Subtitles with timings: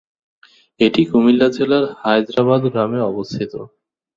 [0.79, 3.53] এটি কুমিল্লা জেলার হায়দরাবাদ গ্রামে অবস্থিত।